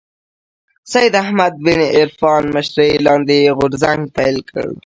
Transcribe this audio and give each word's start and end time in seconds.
سید 0.91 1.13
احمد 1.23 1.53
بن 1.63 1.79
عرفان 1.97 2.43
مشرۍ 2.55 2.91
لاندې 3.05 3.37
غورځنګ 3.57 4.01
پيل 4.15 4.37
کړ 4.49 4.67